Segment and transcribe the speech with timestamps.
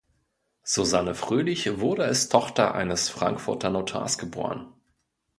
[0.63, 4.73] Susanne Fröhlich wurde als Tochter eines Frankfurter Notars geboren.